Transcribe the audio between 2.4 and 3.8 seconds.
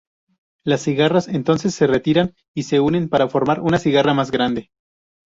y se unen para forman una